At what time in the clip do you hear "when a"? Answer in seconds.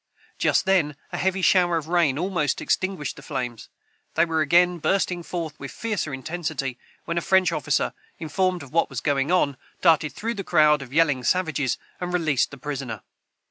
7.05-7.21